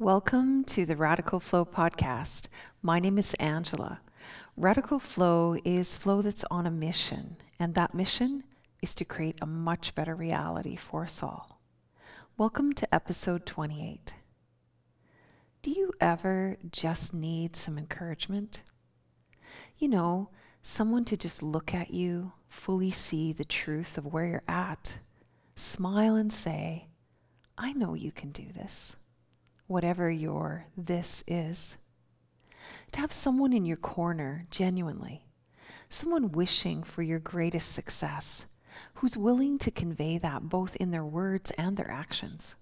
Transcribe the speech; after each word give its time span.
Welcome 0.00 0.62
to 0.66 0.86
the 0.86 0.94
Radical 0.94 1.40
Flow 1.40 1.64
podcast. 1.64 2.46
My 2.82 3.00
name 3.00 3.18
is 3.18 3.34
Angela. 3.40 4.00
Radical 4.56 5.00
Flow 5.00 5.56
is 5.64 5.96
flow 5.96 6.22
that's 6.22 6.44
on 6.52 6.68
a 6.68 6.70
mission, 6.70 7.36
and 7.58 7.74
that 7.74 7.96
mission 7.96 8.44
is 8.80 8.94
to 8.94 9.04
create 9.04 9.38
a 9.42 9.46
much 9.46 9.96
better 9.96 10.14
reality 10.14 10.76
for 10.76 11.02
us 11.02 11.20
all. 11.20 11.60
Welcome 12.36 12.74
to 12.74 12.94
episode 12.94 13.44
28. 13.44 14.14
Do 15.62 15.72
you 15.72 15.92
ever 16.00 16.58
just 16.70 17.12
need 17.12 17.56
some 17.56 17.76
encouragement? 17.76 18.62
You 19.78 19.88
know, 19.88 20.30
someone 20.62 21.06
to 21.06 21.16
just 21.16 21.42
look 21.42 21.74
at 21.74 21.90
you, 21.90 22.34
fully 22.46 22.92
see 22.92 23.32
the 23.32 23.44
truth 23.44 23.98
of 23.98 24.06
where 24.06 24.26
you're 24.26 24.42
at, 24.46 24.98
smile 25.56 26.14
and 26.14 26.32
say, 26.32 26.86
I 27.58 27.72
know 27.72 27.94
you 27.94 28.12
can 28.12 28.30
do 28.30 28.44
this 28.54 28.94
whatever 29.68 30.10
your 30.10 30.66
this 30.76 31.22
is. 31.28 31.76
To 32.92 33.00
have 33.00 33.12
someone 33.12 33.52
in 33.52 33.64
your 33.64 33.76
corner 33.76 34.46
genuinely, 34.50 35.26
someone 35.88 36.32
wishing 36.32 36.82
for 36.82 37.02
your 37.02 37.18
greatest 37.18 37.72
success, 37.72 38.46
who's 38.94 39.16
willing 39.16 39.58
to 39.58 39.70
convey 39.70 40.18
that 40.18 40.48
both 40.48 40.74
in 40.76 40.90
their 40.90 41.04
words 41.04 41.50
and 41.52 41.76
their 41.76 41.90
actions. 41.90 42.56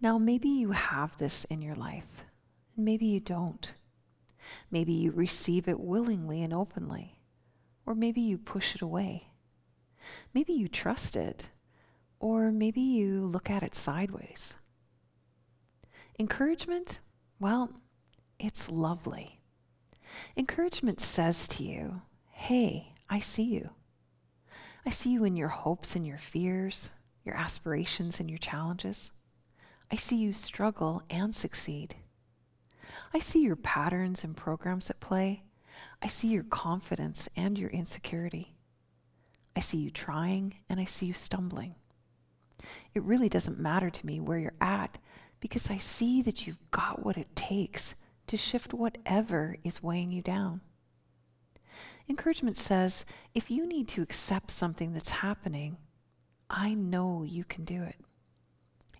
Now, 0.00 0.18
maybe 0.18 0.48
you 0.48 0.72
have 0.72 1.16
this 1.18 1.44
in 1.44 1.62
your 1.62 1.74
life, 1.74 2.24
and 2.76 2.84
maybe 2.84 3.06
you 3.06 3.20
don't. 3.20 3.72
Maybe 4.70 4.92
you 4.92 5.12
receive 5.12 5.68
it 5.68 5.78
willingly 5.78 6.42
and 6.42 6.52
openly, 6.52 7.20
or 7.86 7.94
maybe 7.94 8.20
you 8.20 8.38
push 8.38 8.74
it 8.74 8.82
away. 8.82 9.28
Maybe 10.34 10.52
you 10.52 10.68
trust 10.68 11.16
it, 11.16 11.50
or 12.18 12.50
maybe 12.50 12.80
you 12.80 13.26
look 13.26 13.50
at 13.50 13.62
it 13.62 13.74
sideways. 13.74 14.56
Encouragement, 16.22 17.00
well, 17.40 17.68
it's 18.38 18.70
lovely. 18.70 19.40
Encouragement 20.36 21.00
says 21.00 21.48
to 21.48 21.64
you, 21.64 22.02
hey, 22.30 22.92
I 23.10 23.18
see 23.18 23.42
you. 23.42 23.70
I 24.86 24.90
see 24.90 25.10
you 25.10 25.24
in 25.24 25.34
your 25.34 25.48
hopes 25.48 25.96
and 25.96 26.06
your 26.06 26.18
fears, 26.18 26.90
your 27.24 27.34
aspirations 27.34 28.20
and 28.20 28.30
your 28.30 28.38
challenges. 28.38 29.10
I 29.90 29.96
see 29.96 30.14
you 30.14 30.32
struggle 30.32 31.02
and 31.10 31.34
succeed. 31.34 31.96
I 33.12 33.18
see 33.18 33.42
your 33.42 33.56
patterns 33.56 34.22
and 34.22 34.36
programs 34.36 34.90
at 34.90 35.00
play. 35.00 35.42
I 36.00 36.06
see 36.06 36.28
your 36.28 36.44
confidence 36.44 37.28
and 37.34 37.58
your 37.58 37.70
insecurity. 37.70 38.54
I 39.56 39.60
see 39.60 39.78
you 39.78 39.90
trying 39.90 40.54
and 40.68 40.78
I 40.78 40.84
see 40.84 41.06
you 41.06 41.14
stumbling. 41.14 41.74
It 42.94 43.02
really 43.02 43.28
doesn't 43.28 43.58
matter 43.58 43.90
to 43.90 44.06
me 44.06 44.20
where 44.20 44.38
you're 44.38 44.54
at 44.60 44.98
because 45.42 45.68
I 45.68 45.76
see 45.76 46.22
that 46.22 46.46
you've 46.46 46.70
got 46.70 47.04
what 47.04 47.18
it 47.18 47.34
takes 47.34 47.96
to 48.28 48.36
shift 48.36 48.72
whatever 48.72 49.56
is 49.64 49.82
weighing 49.82 50.12
you 50.12 50.22
down. 50.22 50.60
Encouragement 52.08 52.56
says 52.56 53.04
if 53.34 53.50
you 53.50 53.66
need 53.66 53.88
to 53.88 54.02
accept 54.02 54.52
something 54.52 54.92
that's 54.92 55.10
happening, 55.10 55.76
I 56.48 56.74
know 56.74 57.24
you 57.24 57.42
can 57.44 57.64
do 57.64 57.82
it. 57.82 57.96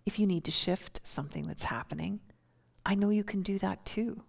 If 0.05 0.19
you 0.19 0.27
need 0.27 0.45
to 0.45 0.51
shift 0.51 1.01
something 1.05 1.47
that's 1.47 1.65
happening, 1.65 2.19
I 2.85 2.97
know 2.97 3.11
you 3.11 3.23
can 3.23 3.43
do 3.43 3.57
that 3.61 3.87
too. 3.87 4.25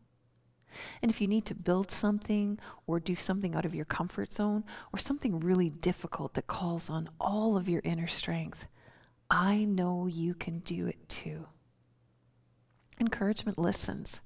And 1.02 1.10
if 1.10 1.20
you 1.20 1.28
need 1.28 1.46
to 1.48 1.56
build 1.56 1.90
something 1.90 2.60
or 2.86 3.00
do 3.00 3.16
something 3.16 3.56
out 3.56 3.66
of 3.66 3.74
your 3.74 3.86
comfort 3.86 4.32
zone 4.32 4.66
or 4.92 5.00
something 5.00 5.40
really 5.40 5.72
difficult 5.72 6.36
that 6.36 6.46
calls 6.46 6.92
on 6.92 7.10
all 7.20 7.58
of 7.58 7.68
your 7.68 7.82
inner 7.84 8.08
strength, 8.08 8.68
I 9.32 9.64
know 9.64 10.06
you 10.06 10.36
can 10.36 10.60
do 10.60 10.86
it 10.86 11.10
too. 11.10 11.48
Encouragement 13.04 13.58
listens. 13.58 14.22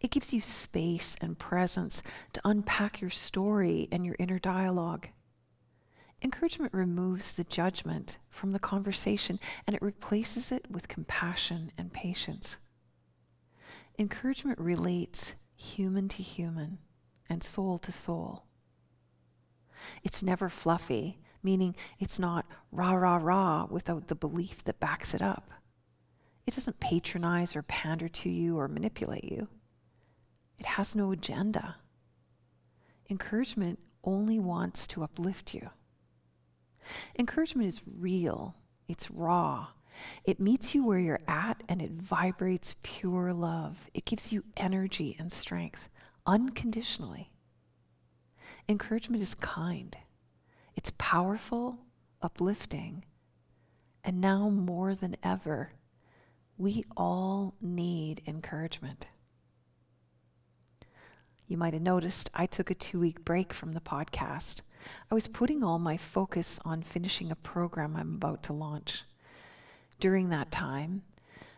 It 0.00 0.10
gives 0.10 0.34
you 0.34 0.40
space 0.40 1.14
and 1.20 1.38
presence 1.38 2.02
to 2.32 2.40
unpack 2.44 3.00
your 3.00 3.10
story 3.10 3.86
and 3.92 4.04
your 4.04 4.16
inner 4.18 4.40
dialogue. 4.40 5.06
Encouragement 6.20 6.74
removes 6.74 7.30
the 7.30 7.44
judgment 7.44 8.18
from 8.28 8.50
the 8.50 8.58
conversation 8.58 9.38
and 9.68 9.76
it 9.76 9.82
replaces 9.82 10.50
it 10.50 10.68
with 10.68 10.88
compassion 10.88 11.70
and 11.78 11.92
patience. 11.92 12.56
Encouragement 13.96 14.58
relates 14.58 15.36
human 15.54 16.08
to 16.08 16.24
human 16.24 16.78
and 17.30 17.44
soul 17.44 17.78
to 17.78 17.92
soul. 17.92 18.46
It's 20.02 20.24
never 20.24 20.48
fluffy, 20.48 21.20
meaning 21.40 21.76
it's 22.00 22.18
not 22.18 22.46
rah, 22.72 22.94
rah, 22.94 23.20
rah 23.22 23.66
without 23.70 24.08
the 24.08 24.16
belief 24.16 24.64
that 24.64 24.80
backs 24.80 25.14
it 25.14 25.22
up. 25.22 25.52
It 26.46 26.54
doesn't 26.54 26.80
patronize 26.80 27.54
or 27.54 27.62
pander 27.62 28.08
to 28.08 28.28
you 28.28 28.58
or 28.58 28.68
manipulate 28.68 29.24
you. 29.24 29.48
It 30.58 30.66
has 30.66 30.96
no 30.96 31.12
agenda. 31.12 31.76
Encouragement 33.08 33.78
only 34.04 34.38
wants 34.38 34.86
to 34.88 35.02
uplift 35.02 35.54
you. 35.54 35.70
Encouragement 37.18 37.68
is 37.68 37.80
real, 37.86 38.56
it's 38.88 39.10
raw. 39.10 39.68
It 40.24 40.40
meets 40.40 40.74
you 40.74 40.84
where 40.84 40.98
you're 40.98 41.20
at 41.28 41.62
and 41.68 41.82
it 41.82 41.92
vibrates 41.92 42.76
pure 42.82 43.32
love. 43.32 43.90
It 43.94 44.04
gives 44.04 44.32
you 44.32 44.44
energy 44.56 45.14
and 45.18 45.30
strength 45.30 45.88
unconditionally. 46.26 47.30
Encouragement 48.68 49.22
is 49.22 49.34
kind, 49.34 49.96
it's 50.76 50.92
powerful, 50.96 51.78
uplifting, 52.22 53.04
and 54.04 54.20
now 54.20 54.48
more 54.48 54.94
than 54.94 55.16
ever, 55.22 55.72
we 56.62 56.84
all 56.96 57.56
need 57.60 58.22
encouragement. 58.24 59.08
You 61.48 61.56
might 61.56 61.72
have 61.72 61.82
noticed 61.82 62.30
I 62.34 62.46
took 62.46 62.70
a 62.70 62.74
two 62.74 63.00
week 63.00 63.24
break 63.24 63.52
from 63.52 63.72
the 63.72 63.80
podcast. 63.80 64.60
I 65.10 65.14
was 65.14 65.26
putting 65.26 65.64
all 65.64 65.80
my 65.80 65.96
focus 65.96 66.60
on 66.64 66.82
finishing 66.82 67.32
a 67.32 67.36
program 67.36 67.96
I'm 67.96 68.14
about 68.14 68.44
to 68.44 68.52
launch. 68.52 69.02
During 69.98 70.28
that 70.28 70.52
time, 70.52 71.02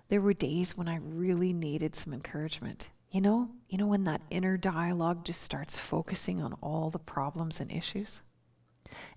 there 0.08 0.22
were 0.22 0.32
days 0.32 0.74
when 0.74 0.88
I 0.88 0.96
really 0.96 1.52
needed 1.52 1.94
some 1.94 2.14
encouragement. 2.14 2.88
You 3.10 3.20
know, 3.20 3.50
you 3.68 3.76
know 3.76 3.86
when 3.86 4.04
that 4.04 4.22
inner 4.30 4.56
dialogue 4.56 5.22
just 5.26 5.42
starts 5.42 5.76
focusing 5.76 6.40
on 6.40 6.54
all 6.62 6.88
the 6.88 6.98
problems 6.98 7.60
and 7.60 7.70
issues? 7.70 8.22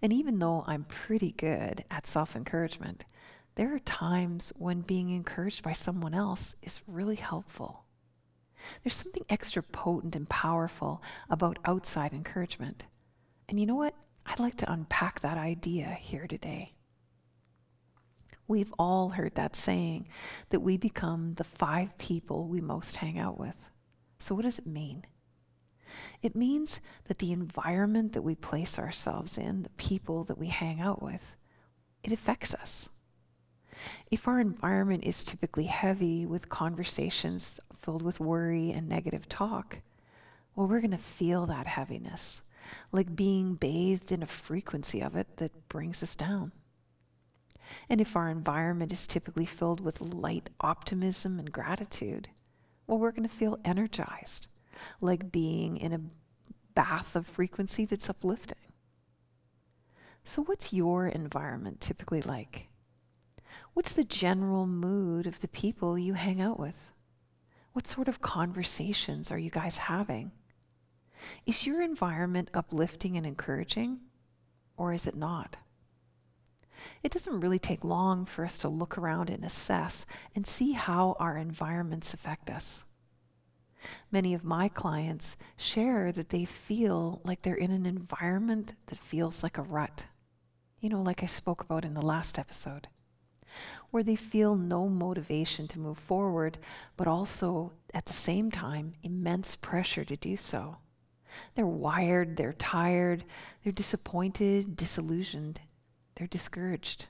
And 0.01 0.11
even 0.11 0.39
though 0.39 0.65
I'm 0.67 0.83
pretty 0.83 1.31
good 1.31 1.85
at 1.89 2.07
self-encouragement, 2.07 3.05
there 3.57 3.73
are 3.73 3.79
times 3.79 4.53
when 4.55 4.81
being 4.81 5.09
encouraged 5.09 5.63
by 5.63 5.73
someone 5.73 6.13
else 6.13 6.55
is 6.61 6.79
really 6.85 7.15
helpful. 7.15 7.85
There's 8.83 8.95
something 8.95 9.25
extra 9.29 9.63
potent 9.63 10.15
and 10.15 10.29
powerful 10.29 11.01
about 11.27 11.57
outside 11.65 12.13
encouragement. 12.13 12.83
And 13.49 13.59
you 13.59 13.65
know 13.65 13.75
what? 13.75 13.95
I'd 14.27 14.39
like 14.39 14.55
to 14.57 14.71
unpack 14.71 15.21
that 15.21 15.39
idea 15.39 15.87
here 15.87 16.27
today. 16.27 16.73
We've 18.47 18.71
all 18.77 19.09
heard 19.09 19.33
that 19.35 19.55
saying 19.55 20.07
that 20.49 20.59
we 20.59 20.77
become 20.77 21.33
the 21.33 21.43
five 21.43 21.97
people 21.97 22.47
we 22.47 22.61
most 22.61 22.97
hang 22.97 23.17
out 23.17 23.39
with. 23.39 23.71
So, 24.19 24.35
what 24.35 24.43
does 24.43 24.59
it 24.59 24.67
mean? 24.67 25.05
It 26.21 26.35
means 26.35 26.79
that 27.07 27.17
the 27.17 27.31
environment 27.31 28.13
that 28.13 28.21
we 28.21 28.35
place 28.35 28.77
ourselves 28.77 29.35
in, 29.39 29.63
the 29.63 29.69
people 29.71 30.23
that 30.25 30.37
we 30.37 30.47
hang 30.47 30.79
out 30.79 31.01
with, 31.01 31.35
it 32.03 32.11
affects 32.11 32.53
us. 32.53 32.89
If 34.11 34.27
our 34.27 34.39
environment 34.39 35.03
is 35.03 35.23
typically 35.23 35.65
heavy 35.65 36.25
with 36.25 36.49
conversations 36.49 37.59
filled 37.77 38.01
with 38.01 38.19
worry 38.19 38.71
and 38.71 38.87
negative 38.87 39.29
talk, 39.29 39.79
well, 40.55 40.67
we're 40.67 40.81
going 40.81 40.91
to 40.91 40.97
feel 40.97 41.45
that 41.45 41.67
heaviness, 41.67 42.41
like 42.91 43.15
being 43.15 43.55
bathed 43.55 44.11
in 44.11 44.23
a 44.23 44.27
frequency 44.27 45.01
of 45.01 45.15
it 45.15 45.37
that 45.37 45.69
brings 45.69 46.01
us 46.01 46.15
down. 46.15 46.51
And 47.89 48.01
if 48.01 48.15
our 48.15 48.29
environment 48.29 48.91
is 48.91 49.07
typically 49.07 49.45
filled 49.45 49.81
with 49.81 50.01
light 50.01 50.49
optimism 50.61 51.37
and 51.37 51.51
gratitude, 51.51 52.29
well, 52.87 52.97
we're 52.97 53.11
going 53.11 53.27
to 53.27 53.29
feel 53.29 53.59
energized, 53.65 54.47
like 55.01 55.31
being 55.31 55.77
in 55.77 55.93
a 55.93 56.01
bath 56.73 57.15
of 57.15 57.27
frequency 57.27 57.85
that's 57.85 58.09
uplifting. 58.09 58.57
So, 60.23 60.43
what's 60.43 60.73
your 60.73 61.07
environment 61.07 61.81
typically 61.81 62.21
like? 62.21 62.67
What's 63.77 63.93
the 63.93 64.03
general 64.03 64.65
mood 64.65 65.27
of 65.27 65.41
the 65.41 65.47
people 65.47 65.99
you 65.99 66.15
hang 66.15 66.41
out 66.41 66.59
with? 66.59 66.89
What 67.73 67.87
sort 67.87 68.07
of 68.07 68.21
conversations 68.21 69.29
are 69.29 69.37
you 69.37 69.51
guys 69.51 69.77
having? 69.77 70.31
Is 71.45 71.63
your 71.63 71.83
environment 71.83 72.49
uplifting 72.55 73.17
and 73.17 73.23
encouraging, 73.23 73.99
or 74.77 74.93
is 74.93 75.05
it 75.05 75.15
not? 75.15 75.57
It 77.03 77.11
doesn't 77.11 77.39
really 77.39 77.59
take 77.59 77.83
long 77.83 78.25
for 78.25 78.43
us 78.43 78.57
to 78.57 78.67
look 78.67 78.97
around 78.97 79.29
and 79.29 79.45
assess 79.45 80.07
and 80.33 80.47
see 80.47 80.71
how 80.71 81.15
our 81.19 81.37
environments 81.37 82.15
affect 82.15 82.49
us. 82.49 82.83
Many 84.11 84.33
of 84.33 84.43
my 84.43 84.69
clients 84.69 85.37
share 85.55 86.11
that 86.13 86.29
they 86.29 86.45
feel 86.45 87.21
like 87.23 87.43
they're 87.43 87.53
in 87.53 87.69
an 87.69 87.85
environment 87.85 88.73
that 88.87 88.97
feels 88.97 89.43
like 89.43 89.59
a 89.59 89.61
rut. 89.61 90.05
You 90.79 90.89
know, 90.89 91.03
like 91.03 91.21
I 91.21 91.27
spoke 91.27 91.61
about 91.61 91.85
in 91.85 91.93
the 91.93 92.01
last 92.01 92.39
episode. 92.39 92.87
Where 93.91 94.03
they 94.03 94.15
feel 94.15 94.55
no 94.55 94.87
motivation 94.87 95.67
to 95.69 95.79
move 95.79 95.97
forward, 95.97 96.57
but 96.95 97.07
also 97.07 97.73
at 97.93 98.05
the 98.05 98.13
same 98.13 98.51
time, 98.51 98.93
immense 99.03 99.55
pressure 99.55 100.05
to 100.05 100.15
do 100.15 100.37
so. 100.37 100.77
They're 101.55 101.65
wired, 101.65 102.37
they're 102.37 102.53
tired, 102.53 103.25
they're 103.63 103.71
disappointed, 103.71 104.75
disillusioned, 104.75 105.61
they're 106.15 106.27
discouraged. 106.27 107.07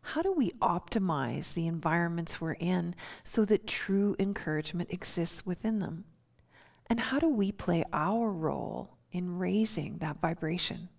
How 0.00 0.22
do 0.22 0.32
we 0.32 0.52
optimize 0.62 1.54
the 1.54 1.66
environments 1.66 2.40
we're 2.40 2.52
in 2.52 2.94
so 3.24 3.44
that 3.46 3.66
true 3.66 4.14
encouragement 4.20 4.92
exists 4.92 5.44
within 5.44 5.80
them? 5.80 6.04
And 6.88 7.00
how 7.00 7.18
do 7.18 7.28
we 7.28 7.50
play 7.50 7.82
our 7.92 8.30
role 8.30 8.96
in 9.10 9.38
raising 9.38 9.98
that 9.98 10.20
vibration? 10.20 10.90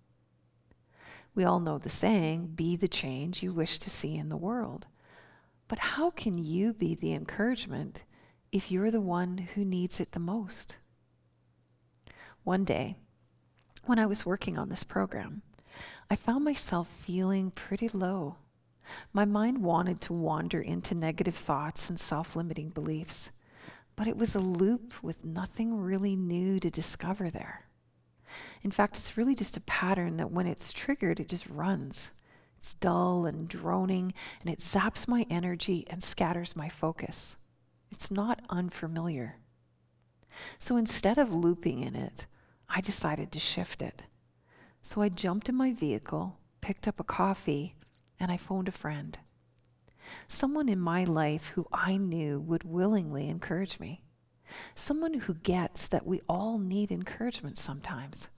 We 1.34 1.44
all 1.44 1.60
know 1.60 1.78
the 1.78 1.88
saying, 1.88 2.52
be 2.54 2.76
the 2.76 2.88
change 2.88 3.42
you 3.42 3.52
wish 3.52 3.78
to 3.78 3.90
see 3.90 4.16
in 4.16 4.28
the 4.28 4.36
world. 4.36 4.86
But 5.68 5.78
how 5.78 6.10
can 6.10 6.38
you 6.38 6.72
be 6.72 6.94
the 6.94 7.12
encouragement 7.12 8.02
if 8.50 8.70
you're 8.70 8.90
the 8.90 9.00
one 9.00 9.38
who 9.54 9.64
needs 9.64 10.00
it 10.00 10.12
the 10.12 10.18
most? 10.18 10.78
One 12.44 12.64
day, 12.64 12.96
when 13.84 13.98
I 13.98 14.06
was 14.06 14.26
working 14.26 14.58
on 14.58 14.68
this 14.68 14.84
program, 14.84 15.42
I 16.10 16.16
found 16.16 16.44
myself 16.44 16.88
feeling 16.88 17.50
pretty 17.50 17.88
low. 17.88 18.36
My 19.12 19.26
mind 19.26 19.58
wanted 19.58 20.00
to 20.02 20.14
wander 20.14 20.60
into 20.60 20.94
negative 20.94 21.34
thoughts 21.34 21.90
and 21.90 22.00
self 22.00 22.34
limiting 22.34 22.70
beliefs, 22.70 23.30
but 23.96 24.08
it 24.08 24.16
was 24.16 24.34
a 24.34 24.40
loop 24.40 24.94
with 25.02 25.24
nothing 25.24 25.76
really 25.78 26.16
new 26.16 26.58
to 26.60 26.70
discover 26.70 27.28
there. 27.28 27.67
In 28.62 28.70
fact, 28.70 28.96
it's 28.96 29.16
really 29.16 29.34
just 29.34 29.56
a 29.56 29.62
pattern 29.62 30.16
that 30.16 30.30
when 30.30 30.46
it's 30.46 30.72
triggered, 30.72 31.20
it 31.20 31.28
just 31.28 31.46
runs. 31.48 32.12
It's 32.56 32.74
dull 32.74 33.24
and 33.24 33.48
droning, 33.48 34.12
and 34.40 34.50
it 34.50 34.58
zaps 34.58 35.06
my 35.06 35.26
energy 35.30 35.86
and 35.88 36.02
scatters 36.02 36.56
my 36.56 36.68
focus. 36.68 37.36
It's 37.90 38.10
not 38.10 38.42
unfamiliar. 38.50 39.36
So 40.58 40.76
instead 40.76 41.18
of 41.18 41.32
looping 41.32 41.80
in 41.80 41.94
it, 41.94 42.26
I 42.68 42.80
decided 42.80 43.32
to 43.32 43.38
shift 43.38 43.80
it. 43.80 44.04
So 44.82 45.02
I 45.02 45.08
jumped 45.08 45.48
in 45.48 45.54
my 45.54 45.72
vehicle, 45.72 46.38
picked 46.60 46.88
up 46.88 47.00
a 47.00 47.04
coffee, 47.04 47.76
and 48.20 48.30
I 48.30 48.36
phoned 48.36 48.68
a 48.68 48.72
friend. 48.72 49.18
Someone 50.26 50.68
in 50.68 50.80
my 50.80 51.04
life 51.04 51.48
who 51.54 51.66
I 51.72 51.96
knew 51.96 52.40
would 52.40 52.64
willingly 52.64 53.28
encourage 53.28 53.78
me. 53.78 54.02
Someone 54.74 55.14
who 55.14 55.34
gets 55.34 55.88
that 55.88 56.06
we 56.06 56.22
all 56.28 56.58
need 56.58 56.90
encouragement 56.90 57.58
sometimes. 57.58 58.28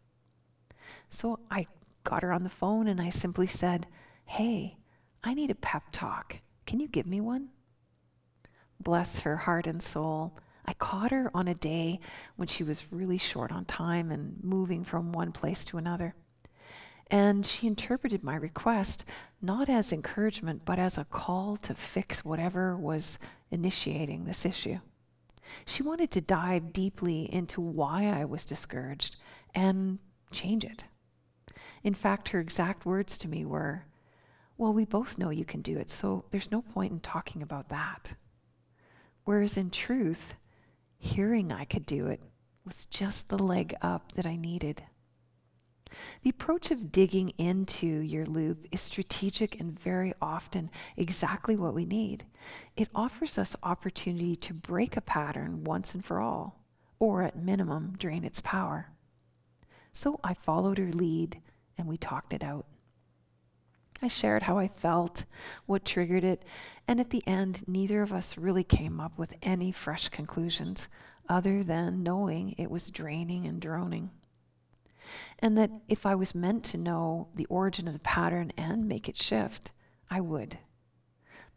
So 1.11 1.41
I 1.51 1.67
got 2.05 2.23
her 2.23 2.33
on 2.33 2.45
the 2.45 2.49
phone 2.49 2.87
and 2.87 3.01
I 3.01 3.11
simply 3.11 3.47
said, 3.47 3.87
Hey, 4.25 4.79
I 5.23 5.35
need 5.35 5.51
a 5.51 5.57
pep 5.57 5.85
talk. 5.93 6.39
Can 6.67 6.81
you 6.81 6.89
give 6.89 7.07
me 7.07 7.21
one? 7.21 7.51
Bless 8.79 9.21
her 9.21 9.37
heart 9.37 9.67
and 9.67 9.83
soul. 9.83 10.39
I 10.65 10.73
caught 10.75 11.11
her 11.11 11.31
on 11.35 11.49
a 11.49 11.55
day 11.55 12.01
when 12.37 12.49
she 12.49 12.62
was 12.62 12.93
really 12.93 13.19
short 13.19 13.53
on 13.53 13.65
time 13.65 14.11
and 14.11 14.43
moving 14.43 14.85
from 14.85 15.12
one 15.12 15.33
place 15.33 15.65
to 15.67 15.79
another. 15.79 16.15
And 17.11 17.45
she 17.45 17.67
interpreted 17.67 18.23
my 18.23 18.37
request 18.37 19.05
not 19.43 19.69
as 19.69 19.93
encouragement, 19.93 20.63
but 20.65 20.79
as 20.79 20.97
a 20.97 21.05
call 21.05 21.56
to 21.56 21.75
fix 21.75 22.25
whatever 22.25 22.77
was 22.77 23.19
initiating 23.51 24.25
this 24.25 24.47
issue. 24.47 24.79
She 25.65 25.83
wanted 25.83 26.13
to 26.13 26.21
dive 26.21 26.73
deeply 26.73 27.33
into 27.33 27.61
why 27.61 28.05
I 28.05 28.25
was 28.25 28.45
discouraged 28.45 29.17
and 29.55 29.99
change 30.31 30.65
it. 30.65 30.85
In 31.82 31.94
fact, 31.94 32.29
her 32.29 32.41
exact 32.41 32.85
words 32.85 33.17
to 33.19 33.29
me 33.29 33.44
were, 33.44 33.87
Well, 34.59 34.73
we 34.73 34.85
both 34.85 35.19
know 35.19 35.31
you 35.31 35.44
can 35.44 35.62
do 35.62 35.79
it, 35.79 35.91
so 35.91 36.25
there's 36.31 36.50
no 36.50 36.62
point 36.62 36.93
in 36.93 37.00
talking 37.00 37.43
about 37.43 37.69
that. 37.71 38.15
Whereas 39.25 39.56
in 39.56 39.71
truth, 39.71 40.35
hearing 40.99 41.53
I 41.53 41.65
could 41.65 41.87
do 41.87 42.06
it 42.06 42.23
was 42.65 42.87
just 42.87 43.29
the 43.29 43.38
leg 43.38 43.75
up 43.81 44.12
that 44.12 44.27
I 44.27 44.37
needed. 44.37 44.82
The 46.23 46.31
approach 46.31 46.71
of 46.71 46.93
digging 46.93 47.31
into 47.31 47.87
your 47.87 48.27
loop 48.27 48.67
is 48.71 48.81
strategic 48.81 49.59
and 49.59 49.79
very 49.79 50.12
often 50.21 50.71
exactly 50.97 51.56
what 51.56 51.75
we 51.75 51.85
need. 51.85 52.27
It 52.77 52.88
offers 52.94 53.38
us 53.38 53.56
opportunity 53.62 54.37
to 54.37 54.55
break 54.55 54.97
a 54.97 55.00
pattern 55.00 55.65
once 55.65 55.94
and 55.94 56.05
for 56.05 56.21
all, 56.21 56.61
or 56.99 57.23
at 57.23 57.37
minimum, 57.37 57.97
drain 57.99 58.25
its 58.25 58.41
power. 58.41 58.91
So 59.93 60.21
I 60.23 60.35
followed 60.35 60.79
her 60.79 60.93
lead 60.93 61.41
and 61.81 61.88
we 61.88 61.97
talked 61.97 62.32
it 62.32 62.44
out. 62.44 62.67
I 64.00 64.09
shared 64.09 64.44
how 64.44 64.56
I 64.56 64.69
felt, 64.69 65.25
what 65.67 65.85
triggered 65.85 66.25
it, 66.25 66.44
and 66.87 67.00
at 67.00 67.11
the 67.11 67.27
end, 67.27 67.65
neither 67.67 68.03
of 68.03 68.12
us 68.12 68.38
really 68.38 68.65
came 68.65 69.00
up 69.00 69.19
with 69.19 69.35
any 69.43 69.73
fresh 69.73 70.09
conclusions 70.09 70.88
other 71.29 71.62
than 71.62 72.03
knowing 72.03 72.55
it 72.56 72.71
was 72.71 72.91
draining 72.91 73.47
and 73.47 73.61
droning 73.61 74.11
and 75.38 75.56
that 75.59 75.71
if 75.88 76.06
I 76.06 76.15
was 76.15 76.35
meant 76.35 76.65
to 76.67 76.79
know 76.79 77.29
the 77.35 77.47
origin 77.47 77.87
of 77.88 77.94
the 77.94 78.00
pattern 78.00 78.53
and 78.56 78.87
make 78.88 79.09
it 79.09 79.21
shift, 79.21 79.73
I 80.11 80.21
would. 80.21 80.59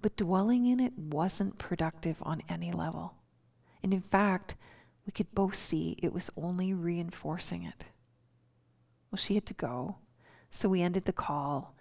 But 0.02 0.18
dwelling 0.18 0.66
in 0.66 0.80
it 0.80 0.98
wasn't 0.98 1.58
productive 1.58 2.18
on 2.22 2.42
any 2.50 2.72
level. 2.72 3.16
And 3.81 3.94
in 3.94 4.02
fact, 4.02 4.56
we 5.06 5.12
could 5.12 5.34
both 5.34 5.56
see 5.56 5.98
it 6.02 6.14
was 6.14 6.30
only 6.38 6.74
reinforcing 6.74 7.64
it. 7.64 7.86
Well, 9.12 9.18
she 9.18 9.36
had 9.36 9.46
to 9.48 9.54
go, 9.54 9.98
so 10.54 10.70
we 10.70 10.84
ended 10.84 11.06
the 11.06 11.12
call, 11.12 11.74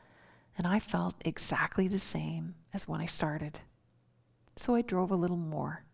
and 0.56 0.66
I 0.66 0.78
felt 0.78 1.14
exactly 1.26 1.88
the 1.88 1.98
same 1.98 2.54
as 2.72 2.88
when 2.88 3.02
I 3.02 3.06
started. 3.06 3.60
So 4.56 4.74
I 4.74 4.80
drove 4.80 5.10
a 5.10 5.16
little 5.16 5.36
more. 5.36 5.84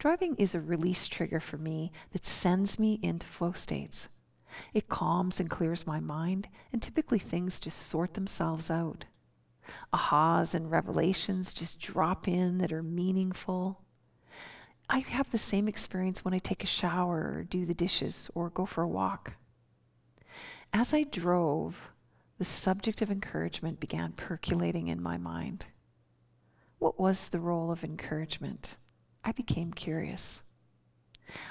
Driving 0.00 0.34
is 0.34 0.56
a 0.56 0.60
release 0.60 1.06
trigger 1.06 1.38
for 1.38 1.58
me 1.58 1.92
that 2.10 2.26
sends 2.26 2.80
me 2.80 2.98
into 3.00 3.28
flow 3.28 3.52
states. 3.52 4.08
It 4.74 4.88
calms 4.88 5.38
and 5.38 5.48
clears 5.48 5.86
my 5.86 6.00
mind, 6.00 6.48
and 6.72 6.82
typically 6.82 7.20
things 7.20 7.60
just 7.60 7.78
sort 7.78 8.14
themselves 8.14 8.68
out. 8.68 9.04
Ahas 9.94 10.56
and 10.56 10.68
revelations 10.68 11.54
just 11.54 11.78
drop 11.78 12.26
in 12.26 12.58
that 12.58 12.72
are 12.72 12.82
meaningful. 12.82 13.80
I 14.90 14.98
have 14.98 15.30
the 15.30 15.38
same 15.38 15.68
experience 15.68 16.24
when 16.24 16.34
I 16.34 16.38
take 16.38 16.64
a 16.64 16.66
shower 16.66 17.32
or 17.36 17.44
do 17.44 17.64
the 17.64 17.72
dishes 17.72 18.28
or 18.34 18.50
go 18.50 18.66
for 18.66 18.82
a 18.82 18.88
walk. 18.88 19.34
As 20.72 20.94
I 20.94 21.02
drove, 21.04 21.92
the 22.38 22.44
subject 22.46 23.02
of 23.02 23.10
encouragement 23.10 23.78
began 23.78 24.12
percolating 24.12 24.88
in 24.88 25.02
my 25.02 25.18
mind. 25.18 25.66
What 26.78 26.98
was 26.98 27.28
the 27.28 27.40
role 27.40 27.70
of 27.70 27.84
encouragement? 27.84 28.76
I 29.22 29.32
became 29.32 29.72
curious. 29.72 30.42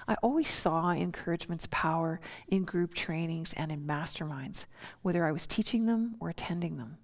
I 0.08 0.16
always 0.24 0.50
saw 0.50 0.90
encouragement's 0.90 1.68
power 1.72 2.20
in 2.48 2.66
group 2.66 2.94
trainings 2.94 3.54
and 3.54 3.72
in 3.72 3.86
masterminds, 3.86 4.66
whether 5.04 5.26
I 5.26 5.32
was 5.32 5.48
teaching 5.48 5.86
them 5.86 6.16
or 6.20 6.30
attending 6.30 6.78
them. 6.78 6.98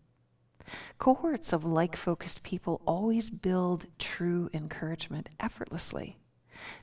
Cohorts 0.97 1.53
of 1.53 1.63
like 1.63 1.95
focused 1.95 2.43
people 2.43 2.81
always 2.86 3.29
build 3.29 3.86
true 4.00 4.50
encouragement 4.53 5.29
effortlessly 5.39 6.17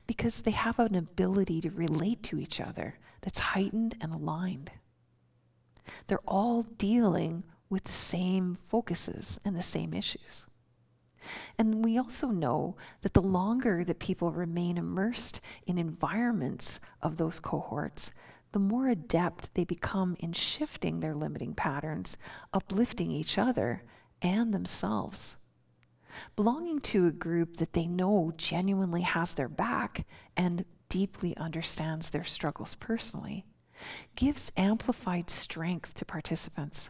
because 0.07 0.41
they 0.41 0.51
have 0.51 0.79
an 0.79 0.95
ability 0.95 1.61
to 1.61 1.69
relate 1.69 2.23
to 2.23 2.39
each 2.39 2.59
other 2.59 2.97
that's 3.21 3.39
heightened 3.39 3.95
and 4.01 4.13
aligned. 4.13 4.71
They're 6.07 6.19
all 6.27 6.63
dealing 6.63 7.43
with 7.69 7.85
the 7.85 7.91
same 7.91 8.55
focuses 8.55 9.39
and 9.43 9.55
the 9.55 9.61
same 9.61 9.93
issues. 9.93 10.47
And 11.57 11.83
we 11.83 11.97
also 11.97 12.27
know 12.27 12.75
that 13.01 13.13
the 13.13 13.21
longer 13.21 13.83
that 13.83 13.99
people 13.99 14.31
remain 14.31 14.77
immersed 14.77 15.41
in 15.65 15.77
environments 15.77 16.79
of 17.01 17.17
those 17.17 17.39
cohorts, 17.39 18.11
the 18.51 18.59
more 18.59 18.87
adept 18.87 19.53
they 19.53 19.65
become 19.65 20.15
in 20.19 20.33
shifting 20.33 20.99
their 20.99 21.15
limiting 21.15 21.53
patterns, 21.53 22.17
uplifting 22.53 23.11
each 23.11 23.37
other 23.37 23.83
and 24.21 24.53
themselves. 24.53 25.35
Belonging 26.35 26.79
to 26.79 27.07
a 27.07 27.11
group 27.11 27.57
that 27.57 27.73
they 27.73 27.87
know 27.87 28.31
genuinely 28.37 29.01
has 29.01 29.33
their 29.33 29.49
back 29.49 30.05
and 30.37 30.63
deeply 30.87 31.35
understands 31.35 32.11
their 32.11 32.23
struggles 32.23 32.75
personally 32.75 33.45
gives 34.15 34.51
amplified 34.55 35.29
strength 35.29 35.93
to 35.95 36.05
participants. 36.05 36.89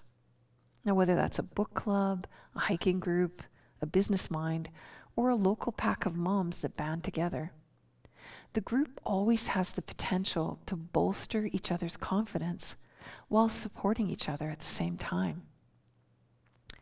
Now, 0.83 0.93
whether 0.93 1.15
that's 1.15 1.39
a 1.39 1.43
book 1.43 1.73
club, 1.73 2.27
a 2.55 2.59
hiking 2.59 2.99
group, 2.99 3.41
a 3.81 3.85
business 3.85 4.29
mind, 4.29 4.69
or 5.15 5.29
a 5.29 5.35
local 5.35 5.71
pack 5.71 6.05
of 6.05 6.15
moms 6.15 6.59
that 6.59 6.77
band 6.77 7.03
together. 7.03 7.51
The 8.53 8.61
group 8.61 8.99
always 9.03 9.47
has 9.47 9.71
the 9.71 9.81
potential 9.81 10.59
to 10.65 10.75
bolster 10.75 11.45
each 11.51 11.71
other's 11.71 11.97
confidence 11.97 12.75
while 13.27 13.49
supporting 13.49 14.09
each 14.09 14.29
other 14.29 14.49
at 14.49 14.59
the 14.59 14.67
same 14.67 14.97
time. 14.97 15.43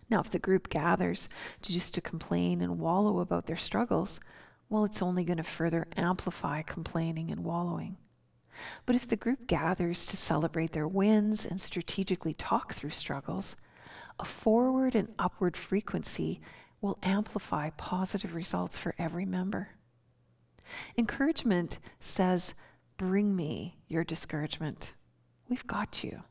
Now, 0.10 0.20
if 0.20 0.30
the 0.30 0.40
group 0.40 0.70
gathers 0.70 1.30
to 1.62 1.74
just 1.74 1.94
to 1.96 2.02
complain 2.02 2.62
and 2.62 2.80
wallow 2.80 3.20
about 3.20 3.46
their 3.46 3.58
struggles, 3.58 4.20
well, 4.70 4.86
it's 4.86 5.02
only 5.02 5.24
going 5.24 5.38
to 5.38 5.44
further 5.44 5.88
amplify 5.98 6.62
complaining 6.62 7.32
and 7.32 7.44
wallowing. 7.44 7.98
But 8.86 8.96
if 8.96 9.08
the 9.08 9.16
group 9.16 9.48
gathers 9.48 10.06
to 10.08 10.18
celebrate 10.18 10.74
their 10.74 10.88
wins 10.88 11.46
and 11.46 11.60
strategically 11.60 12.34
talk 12.34 12.74
through 12.74 12.92
struggles, 12.92 13.56
a 14.20 14.26
forward 14.26 14.96
and 14.96 15.14
upward 15.18 15.58
frequency 15.58 16.42
will 16.82 17.00
amplify 17.02 17.70
positive 17.72 18.36
results 18.36 18.78
for 18.78 18.94
every 18.98 19.26
member. 19.26 19.70
Encouragement 20.98 21.80
says, 22.00 22.54
Bring 22.98 23.36
me 23.36 23.78
your 23.88 24.04
discouragement. 24.04 24.94
We've 25.50 25.66
got 25.66 26.04
you. 26.04 26.24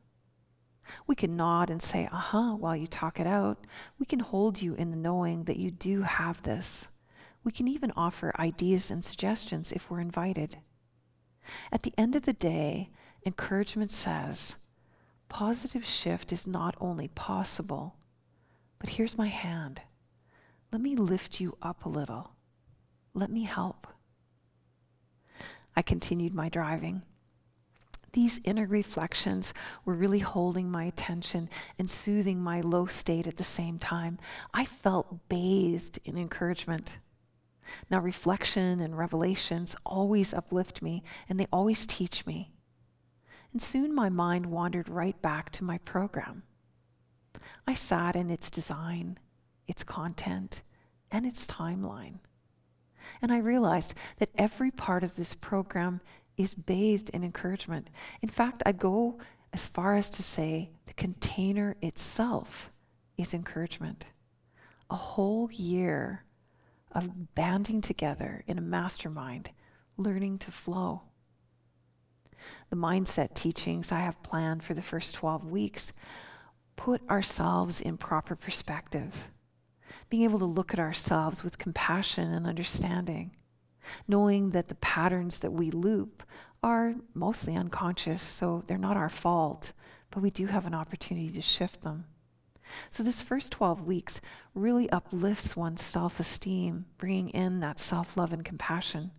We 1.07 1.15
can 1.15 1.37
nod 1.37 1.71
and 1.71 1.83
say, 1.83 2.09
uh 2.11 2.17
huh, 2.17 2.55
while 2.55 2.77
you 2.77 2.87
talk 2.87 3.19
it 3.21 3.27
out. 3.27 3.59
We 3.99 4.07
can 4.07 4.21
hold 4.21 4.61
you 4.61 4.75
in 4.75 4.91
the 4.91 4.97
knowing 4.97 5.45
that 5.45 5.57
you 5.57 5.71
do 5.71 6.03
have 6.03 6.43
this. 6.43 6.89
We 7.45 7.53
can 7.53 7.69
even 7.69 7.93
offer 7.97 8.33
ideas 8.39 8.91
and 8.91 9.05
suggestions 9.05 9.73
if 9.73 9.91
we're 9.91 10.01
invited. 10.01 10.59
At 11.71 11.83
the 11.83 11.95
end 11.97 12.17
of 12.17 12.23
the 12.23 12.33
day, 12.33 12.91
encouragement 13.25 13.91
says, 13.91 14.57
positive 15.29 15.85
shift 15.85 16.33
is 16.33 16.47
not 16.47 16.77
only 16.81 17.09
possible, 17.09 17.97
but 18.79 18.91
here's 18.91 19.17
my 19.17 19.29
hand. 19.29 19.81
Let 20.73 20.81
me 20.81 20.97
lift 20.97 21.41
you 21.41 21.57
up 21.63 21.85
a 21.85 21.89
little. 21.89 22.33
Let 23.15 23.31
me 23.31 23.45
help. 23.45 23.87
I 25.77 25.83
continued 25.83 26.35
my 26.35 26.49
driving. 26.49 27.03
These 28.13 28.41
inner 28.45 28.67
reflections 28.67 29.55
were 29.85 29.95
really 29.95 30.19
holding 30.19 30.71
my 30.71 30.85
attention 30.85 31.49
and 31.79 31.89
soothing 31.89 32.41
my 32.41 32.61
low 32.61 32.87
state 32.87 33.27
at 33.27 33.39
the 33.39 33.45
same 33.45 33.79
time. 33.79 34.19
I 34.53 34.67
felt 34.67 35.29
bathed 35.31 35.99
in 36.05 36.19
encouragement. 36.19 36.99
Now, 37.91 38.01
reflection 38.01 38.81
and 38.81 38.97
revelations 38.97 39.77
always 39.85 40.35
uplift 40.35 40.83
me 40.83 41.03
and 41.29 41.39
they 41.39 41.47
always 41.53 41.87
teach 41.87 42.27
me. 42.27 42.51
And 43.53 43.61
soon 43.61 43.95
my 43.95 44.09
mind 44.09 44.47
wandered 44.47 44.89
right 44.89 45.21
back 45.21 45.51
to 45.53 45.65
my 45.65 45.79
program. 45.79 46.43
I 47.67 47.75
sat 47.75 48.17
in 48.17 48.31
its 48.31 48.51
design, 48.51 49.19
its 49.67 49.85
content, 49.85 50.63
and 51.11 51.27
its 51.27 51.47
timeline. 51.47 52.19
And 53.21 53.33
I 53.33 53.39
realized 53.39 53.95
that 54.19 54.31
every 54.37 54.71
part 54.71 55.05
of 55.05 55.17
this 55.17 55.35
program 55.35 56.01
is 56.37 56.55
bathed 56.55 57.11
in 57.11 57.25
encouragement. 57.25 57.91
In 58.23 58.29
fact, 58.29 58.63
I'd 58.65 58.79
go 58.79 59.19
as 59.53 59.67
far 59.67 59.97
as 59.97 60.09
to 60.11 60.23
say 60.23 60.71
the 60.87 60.95
container 60.95 61.77
itself 61.83 62.73
is 63.19 63.35
encouragement. 63.35 64.07
A 64.89 64.97
whole 64.97 65.51
year 65.53 66.25
of 66.93 67.35
banding 67.35 67.81
together 67.81 68.45
in 68.47 68.59
a 68.59 68.63
mastermind, 68.63 69.51
learning 69.97 70.39
to 70.39 70.51
flow. 70.51 71.03
The 72.71 72.77
mindset 72.77 73.35
teachings 73.35 73.93
I 73.93 74.01
have 74.01 74.23
planned 74.23 74.63
for 74.63 74.75
the 74.75 74.83
first 74.83 75.15
12 75.15 75.51
weeks 75.51 75.93
put 76.77 77.09
ourselves 77.09 77.81
in 77.81 77.97
proper 77.97 78.35
perspective 78.35 79.31
being 80.09 80.25
able 80.25 80.39
to 80.39 80.45
look 80.45 80.73
at 80.73 80.81
ourselves 80.81 81.43
with 81.43 81.59
compassion 81.59 82.33
and 82.33 82.47
understanding, 82.47 83.35
knowing 84.07 84.51
that 84.51 84.69
the 84.69 84.75
patterns 84.77 85.39
that 85.41 85.53
we 85.53 85.71
loop 85.71 86.23
are 86.63 86.95
mostly 87.15 87.57
unconscious, 87.57 88.23
so 88.23 88.63
they're 88.67 88.79
not 88.79 88.97
our 88.97 89.09
fault, 89.09 89.73
but 90.11 90.23
we 90.23 90.31
do 90.31 90.47
have 90.47 90.67
an 90.67 90.75
opportunity 90.75 91.31
to 91.31 91.43
shift 91.43 91.83
them. 91.83 92.05
So, 92.91 93.03
this 93.03 93.23
first 93.23 93.53
12 93.53 93.83
weeks 93.83 94.21
really 94.55 94.91
uplifts 94.91 95.57
one's 95.57 95.83
self 95.83 96.21
esteem, 96.21 96.87
bringing 96.99 97.31
in 97.31 97.61
that 97.61 97.79
self 97.79 98.17
love 98.17 98.33
and 98.33 98.45
compassion. 98.45 99.13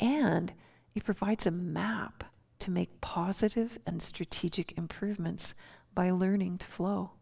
And 0.00 0.52
it 0.94 1.04
provides 1.04 1.46
a 1.46 1.50
map 1.50 2.24
to 2.60 2.70
make 2.70 3.00
positive 3.00 3.78
and 3.86 4.02
strategic 4.02 4.76
improvements 4.76 5.54
by 5.94 6.10
learning 6.10 6.58
to 6.58 6.66
flow. 6.66 7.12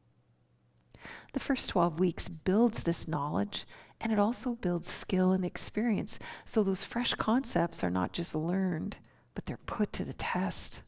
The 1.33 1.41
first 1.41 1.71
12 1.71 2.01
weeks 2.01 2.29
builds 2.29 2.83
this 2.83 3.07
knowledge 3.07 3.67
and 4.01 4.13
it 4.13 4.19
also 4.19 4.55
builds 4.55 4.89
skill 4.91 5.33
and 5.33 5.45
experience. 5.45 6.19
So 6.45 6.63
those 6.63 6.85
fresh 6.85 7.15
concepts 7.15 7.83
are 7.83 7.91
not 7.91 8.13
just 8.13 8.35
learned, 8.35 8.99
but 9.35 9.47
they're 9.47 9.59
put 9.67 9.93
to 9.95 10.05
the 10.05 10.13
test. 10.13 10.83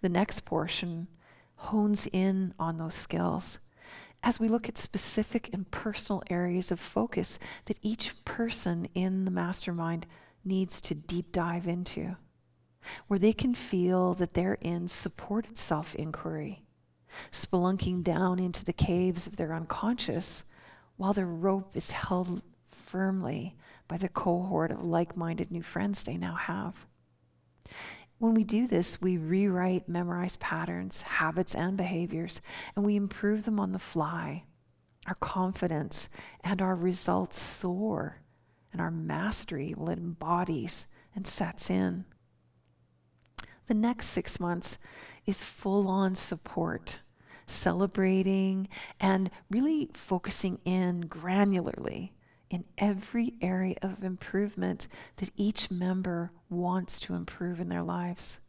The 0.00 0.08
next 0.08 0.44
portion 0.44 1.08
hones 1.60 2.08
in 2.12 2.54
on 2.58 2.76
those 2.76 2.94
skills 2.94 3.58
as 4.22 4.38
we 4.38 4.48
look 4.48 4.68
at 4.68 4.76
specific 4.76 5.48
and 5.52 5.70
personal 5.70 6.22
areas 6.28 6.70
of 6.70 6.78
focus 6.78 7.38
that 7.66 7.78
each 7.82 8.22
person 8.24 8.86
in 8.94 9.24
the 9.24 9.30
mastermind 9.30 10.06
needs 10.44 10.80
to 10.80 10.94
deep 10.94 11.32
dive 11.32 11.66
into, 11.66 12.16
where 13.06 13.18
they 13.18 13.32
can 13.32 13.54
feel 13.54 14.14
that 14.14 14.34
they're 14.34 14.58
in 14.60 14.88
supported 14.88 15.56
self 15.56 15.94
inquiry 15.94 16.62
spelunking 17.32 18.04
down 18.04 18.38
into 18.38 18.64
the 18.64 18.72
caves 18.72 19.26
of 19.26 19.36
their 19.36 19.52
unconscious 19.52 20.44
while 20.96 21.12
their 21.12 21.26
rope 21.26 21.72
is 21.74 21.90
held 21.90 22.42
firmly 22.68 23.56
by 23.88 23.96
the 23.96 24.08
cohort 24.08 24.70
of 24.70 24.84
like 24.84 25.16
minded 25.16 25.50
new 25.50 25.62
friends 25.62 26.02
they 26.04 26.16
now 26.16 26.34
have. 26.34 26.86
When 28.20 28.34
we 28.34 28.44
do 28.44 28.66
this, 28.66 29.00
we 29.00 29.16
rewrite 29.16 29.88
memorized 29.88 30.40
patterns, 30.40 31.00
habits, 31.00 31.54
and 31.54 31.74
behaviors, 31.78 32.42
and 32.76 32.84
we 32.84 32.94
improve 32.94 33.44
them 33.44 33.58
on 33.58 33.72
the 33.72 33.78
fly. 33.78 34.44
Our 35.06 35.14
confidence 35.14 36.10
and 36.44 36.60
our 36.60 36.74
results 36.74 37.40
soar, 37.40 38.20
and 38.72 38.80
our 38.82 38.90
mastery 38.90 39.72
will 39.74 39.88
embodies 39.88 40.86
and 41.16 41.26
sets 41.26 41.70
in. 41.70 42.04
The 43.68 43.74
next 43.74 44.08
six 44.08 44.38
months 44.38 44.76
is 45.24 45.42
full 45.42 45.88
on 45.88 46.14
support, 46.14 47.00
celebrating, 47.46 48.68
and 49.00 49.30
really 49.48 49.88
focusing 49.94 50.58
in 50.66 51.04
granularly 51.04 52.10
in 52.50 52.64
every 52.76 53.34
area 53.40 53.76
of 53.80 54.02
improvement 54.02 54.88
that 55.16 55.30
each 55.36 55.70
member 55.70 56.32
wants 56.48 56.98
to 57.00 57.14
improve 57.14 57.60
in 57.60 57.68
their 57.68 57.82
lives. 57.82 58.40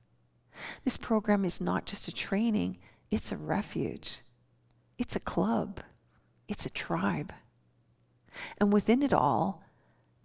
This 0.83 0.97
program 0.97 1.45
is 1.45 1.61
not 1.61 1.85
just 1.85 2.07
a 2.07 2.11
training, 2.11 2.79
it's 3.09 3.31
a 3.31 3.37
refuge, 3.37 4.19
it's 4.97 5.15
a 5.15 5.19
club, 5.19 5.81
it's 6.47 6.65
a 6.65 6.69
tribe. 6.69 7.31
And 8.57 8.73
within 8.73 9.03
it 9.03 9.13
all, 9.13 9.63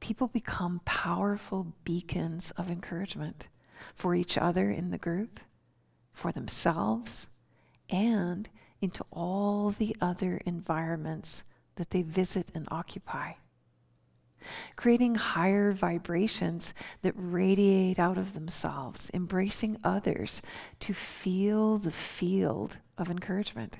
people 0.01 0.29
become 0.29 0.81
powerful 0.85 1.75
beacons 1.85 2.51
of 2.53 2.71
encouragement 2.71 3.49
for 3.95 4.15
each 4.15 4.39
other 4.39 4.71
in 4.71 4.91
the 4.91 4.99
group 4.99 5.41
for 6.13 6.33
themselves 6.33 7.27
and 7.91 8.49
into 8.81 9.05
all 9.11 9.71
the 9.71 9.95
other 10.01 10.41
environments 10.47 11.45
that 11.77 11.91
they 11.91 12.03
visit 12.03 12.51
and 12.55 12.67
occupy. 12.71 13.33
Creating 14.77 15.17
higher 15.17 15.73
vibrations 15.73 16.75
that 17.03 17.15
radiate 17.17 17.99
out 17.99 18.19
of 18.19 18.35
themselves, 18.35 19.11
embracing 19.13 19.77
others 19.83 20.43
to 20.81 20.95
feel 20.95 21.79
the 21.79 21.91
field 21.91 22.79
of 22.97 23.11
encouragement. 23.11 23.79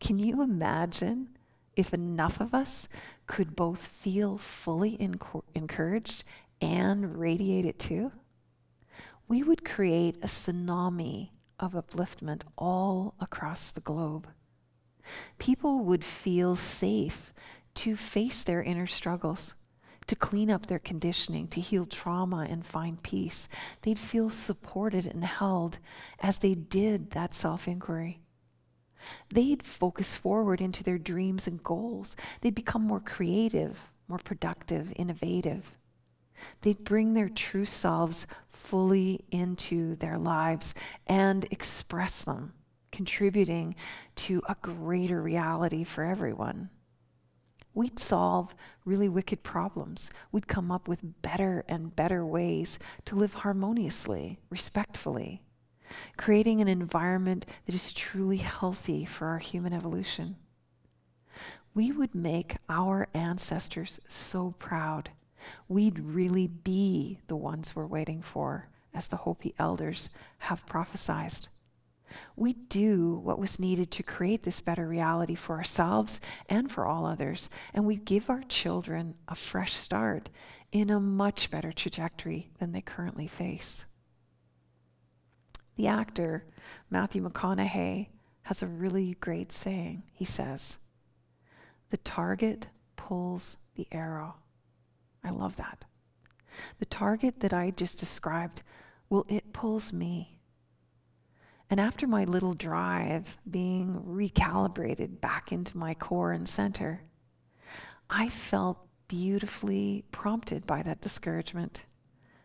Can 0.00 0.18
you 0.18 0.42
imagine 0.42 1.36
if 1.76 1.94
enough 1.94 2.40
of 2.40 2.52
us 2.54 2.88
could 3.26 3.54
both 3.54 3.86
feel 3.86 4.36
fully 4.36 5.00
encouraged 5.54 6.24
and 6.60 7.18
radiate 7.18 7.64
it 7.64 7.78
too? 7.78 8.12
we 9.32 9.42
would 9.42 9.64
create 9.64 10.16
a 10.16 10.26
tsunami 10.26 11.30
of 11.58 11.72
upliftment 11.72 12.42
all 12.58 13.14
across 13.18 13.70
the 13.70 13.80
globe. 13.80 14.28
People 15.38 15.80
would 15.80 16.04
feel 16.04 16.54
safe 16.54 17.32
to 17.74 17.96
face 17.96 18.44
their 18.44 18.62
inner 18.62 18.86
struggles, 18.86 19.54
to 20.06 20.16
clean 20.16 20.50
up 20.50 20.66
their 20.66 20.78
conditioning, 20.78 21.48
to 21.48 21.60
heal 21.60 21.86
trauma 21.86 22.46
and 22.48 22.66
find 22.66 23.02
peace. 23.02 23.48
They'd 23.82 23.98
feel 23.98 24.30
supported 24.30 25.06
and 25.06 25.24
held 25.24 25.78
as 26.20 26.38
they 26.38 26.54
did 26.54 27.10
that 27.10 27.34
self 27.34 27.66
inquiry. 27.68 28.20
They'd 29.32 29.64
focus 29.64 30.14
forward 30.14 30.60
into 30.60 30.84
their 30.84 30.98
dreams 30.98 31.46
and 31.46 31.62
goals. 31.62 32.16
They'd 32.40 32.54
become 32.54 32.82
more 32.82 33.00
creative, 33.00 33.90
more 34.08 34.18
productive, 34.18 34.92
innovative. 34.96 35.72
They'd 36.62 36.84
bring 36.84 37.14
their 37.14 37.28
true 37.28 37.66
selves 37.66 38.26
fully 38.48 39.24
into 39.30 39.94
their 39.96 40.18
lives 40.18 40.74
and 41.06 41.46
express 41.50 42.24
them, 42.24 42.52
contributing 42.90 43.74
to 44.16 44.42
a 44.48 44.56
greater 44.60 45.22
reality 45.22 45.84
for 45.84 46.04
everyone. 46.04 46.70
We'd 47.74 47.98
solve 47.98 48.54
really 48.84 49.08
wicked 49.08 49.42
problems. 49.42 50.10
We'd 50.30 50.48
come 50.48 50.70
up 50.70 50.88
with 50.88 51.22
better 51.22 51.64
and 51.68 51.94
better 51.94 52.24
ways 52.24 52.78
to 53.06 53.16
live 53.16 53.34
harmoniously, 53.34 54.38
respectfully, 54.50 55.42
creating 56.16 56.60
an 56.60 56.68
environment 56.68 57.46
that 57.66 57.74
is 57.74 57.92
truly 57.92 58.38
healthy 58.38 59.04
for 59.04 59.28
our 59.28 59.38
human 59.38 59.72
evolution. 59.72 60.36
We 61.74 61.90
would 61.92 62.14
make 62.14 62.56
our 62.68 63.08
ancestors 63.14 64.00
so 64.08 64.54
proud 64.58 65.10
we'd 65.68 65.98
really 65.98 66.46
be 66.46 67.18
the 67.26 67.36
ones 67.36 67.74
we're 67.74 67.86
waiting 67.86 68.22
for, 68.22 68.68
as 68.94 69.08
the 69.08 69.16
Hopi 69.16 69.54
elders 69.58 70.08
have 70.38 70.66
prophesied. 70.66 71.48
We 72.36 72.52
do 72.52 73.20
what 73.22 73.38
was 73.38 73.58
needed 73.58 73.90
to 73.92 74.02
create 74.02 74.42
this 74.42 74.60
better 74.60 74.86
reality 74.86 75.34
for 75.34 75.56
ourselves 75.56 76.20
and 76.48 76.70
for 76.70 76.86
all 76.86 77.06
others, 77.06 77.48
and 77.74 77.86
we 77.86 77.96
give 77.96 78.30
our 78.30 78.42
children 78.42 79.14
a 79.28 79.34
fresh 79.34 79.74
start 79.74 80.30
in 80.72 80.90
a 80.90 81.00
much 81.00 81.50
better 81.50 81.72
trajectory 81.72 82.50
than 82.58 82.72
they 82.72 82.80
currently 82.80 83.26
face. 83.26 83.84
The 85.76 85.86
actor, 85.86 86.44
Matthew 86.90 87.26
McConaughey, 87.28 88.08
has 88.42 88.62
a 88.62 88.66
really 88.66 89.16
great 89.20 89.52
saying. 89.52 90.02
He 90.12 90.24
says, 90.24 90.78
The 91.90 91.96
target 91.98 92.68
pulls 92.96 93.56
the 93.74 93.86
arrow. 93.92 94.36
I 95.24 95.30
love 95.30 95.56
that. 95.56 95.84
The 96.78 96.86
target 96.86 97.40
that 97.40 97.52
I 97.52 97.70
just 97.70 97.98
described, 97.98 98.62
well, 99.08 99.24
it 99.28 99.52
pulls 99.52 99.92
me. 99.92 100.38
And 101.72 101.80
after 101.80 102.06
my 102.06 102.24
little 102.24 102.52
drive 102.52 103.38
being 103.50 104.02
recalibrated 104.06 105.22
back 105.22 105.52
into 105.52 105.78
my 105.78 105.94
core 105.94 106.30
and 106.30 106.46
center, 106.46 107.00
I 108.10 108.28
felt 108.28 108.86
beautifully 109.08 110.04
prompted 110.10 110.66
by 110.66 110.82
that 110.82 111.00
discouragement 111.00 111.86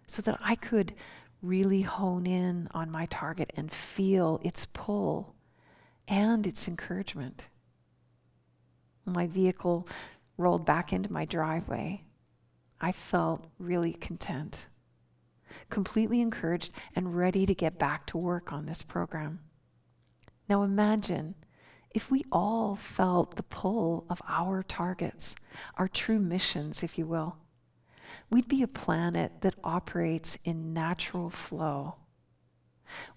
so 0.07 0.22
that 0.22 0.39
I 0.41 0.55
could 0.55 0.93
really 1.41 1.81
hone 1.81 2.25
in 2.25 2.69
on 2.72 2.89
my 2.89 3.05
target 3.07 3.51
and 3.57 3.69
feel 3.69 4.39
its 4.46 4.65
pull 4.72 5.36
and 6.07 6.48
its 6.48 6.65
encouragement. 6.69 7.50
My 9.03 9.27
vehicle 9.27 9.89
rolled 10.38 10.65
back 10.65 10.93
into 10.93 11.12
my 11.12 11.25
driveway. 11.25 12.05
I 12.79 12.93
felt 12.93 13.46
really 13.60 13.91
content, 13.91 14.67
completely 15.70 16.22
encouraged, 16.22 16.72
and 16.96 17.18
ready 17.18 17.46
to 17.46 17.54
get 17.54 17.80
back 17.80 18.06
to 18.08 18.18
work 18.18 18.51
on 18.51 18.66
this 18.66 18.82
program. 18.82 19.39
Now 20.50 20.63
imagine 20.63 21.36
if 21.92 22.12
we 22.12 22.24
all 22.32 22.75
felt 22.75 23.36
the 23.36 23.44
pull 23.44 24.06
of 24.10 24.22
our 24.27 24.63
targets, 24.63 25.36
our 25.75 25.88
true 25.88 26.20
missions, 26.20 26.84
if 26.84 26.98
you 26.98 27.06
will. 27.06 27.38
We'd 28.30 28.48
be 28.48 28.62
a 28.62 28.68
planet 28.68 29.42
that 29.42 29.56
operates 29.63 30.38
in 30.44 30.74
natural 30.74 31.30
flow. 31.30 31.96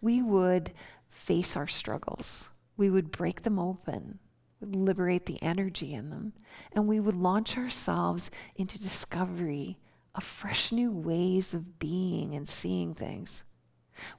We 0.00 0.22
would 0.22 0.72
face 1.08 1.56
our 1.56 1.68
struggles 1.68 2.50
we 2.80 2.88
would 2.88 3.12
break 3.12 3.42
them 3.42 3.58
open, 3.58 4.18
liberate 4.62 5.26
the 5.26 5.40
energy 5.42 5.92
in 5.92 6.08
them, 6.08 6.32
and 6.72 6.88
we 6.88 6.98
would 6.98 7.14
launch 7.14 7.58
ourselves 7.58 8.30
into 8.56 8.80
discovery 8.80 9.76
of 10.14 10.24
fresh 10.24 10.72
new 10.72 10.90
ways 10.90 11.54
of 11.54 11.78
being 11.78 12.34
and 12.34 12.48
seeing 12.48 12.94
things. 12.94 13.44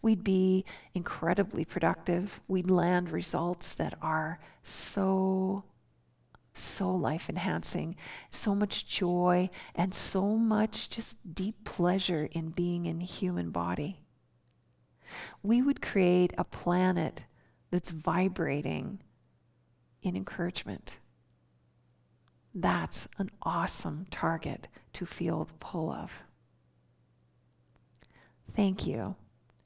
We'd 0.01 0.23
be 0.23 0.65
incredibly 0.93 1.65
productive. 1.65 2.41
We'd 2.47 2.69
land 2.69 3.09
results 3.09 3.73
that 3.75 3.95
are 4.01 4.39
so, 4.63 5.63
so 6.53 6.91
life 6.91 7.29
enhancing, 7.29 7.95
so 8.29 8.53
much 8.53 8.87
joy, 8.87 9.49
and 9.75 9.93
so 9.93 10.35
much 10.37 10.89
just 10.89 11.17
deep 11.33 11.63
pleasure 11.63 12.29
in 12.31 12.49
being 12.49 12.85
in 12.85 12.99
the 12.99 13.05
human 13.05 13.49
body. 13.49 14.01
We 15.43 15.61
would 15.61 15.81
create 15.81 16.33
a 16.37 16.43
planet 16.43 17.25
that's 17.69 17.91
vibrating 17.91 19.01
in 20.01 20.15
encouragement. 20.15 20.99
That's 22.53 23.07
an 23.17 23.29
awesome 23.43 24.07
target 24.11 24.67
to 24.93 25.05
feel 25.05 25.45
the 25.45 25.53
pull 25.53 25.91
of. 25.91 26.23
Thank 28.55 28.85
you 28.85 29.15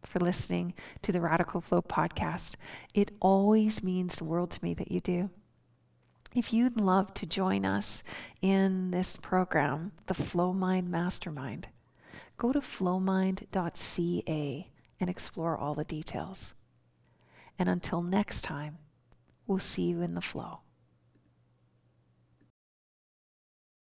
for 0.04 0.20
listening 0.20 0.76
to 1.02 1.12
the 1.12 1.22
Radical 1.22 1.62
Flow 1.62 1.82
podcast. 1.82 2.56
It 2.94 3.12
always 3.20 3.82
means 3.82 4.16
the 4.16 4.24
world 4.24 4.52
to 4.52 4.64
me 4.64 4.76
that 4.76 4.92
you 4.92 5.00
do. 5.00 5.32
If 6.36 6.54
you'd 6.54 6.80
love 6.80 7.14
to 7.16 7.26
join 7.26 7.66
us 7.66 8.04
in 8.42 8.92
this 8.92 9.18
program, 9.18 9.94
the 10.06 10.14
Flow 10.14 10.54
Mind 10.54 10.90
Mastermind, 10.90 11.70
go 12.38 12.52
to 12.52 12.60
flowmind.ca 12.60 14.70
and 15.00 15.10
explore 15.10 15.58
all 15.58 15.74
the 15.74 15.86
details. 15.86 16.54
And 17.58 17.70
until 17.70 18.02
next 18.02 18.44
time, 18.44 18.78
we'll 19.48 19.60
see 19.60 19.84
you 19.84 20.02
in 20.02 20.14
the 20.14 20.22
flow. 20.22 20.60